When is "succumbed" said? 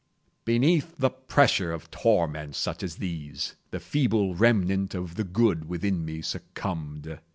6.23-7.19